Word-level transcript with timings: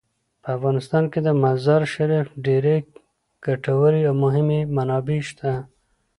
په 0.41 0.47
افغانستان 0.57 1.03
کې 1.11 1.19
د 1.23 1.29
مزارشریف 1.43 2.27
ډیرې 2.45 2.77
ګټورې 3.45 4.01
او 4.09 4.13
مهمې 4.23 4.59
منابع 4.75 5.19
شته. 5.29 5.51